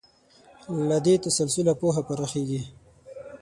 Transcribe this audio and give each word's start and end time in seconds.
له 0.87 0.97
دې 1.05 1.15
تسلسله 1.25 1.73
پوهه 1.81 2.01
پراخېږي. 2.07 2.61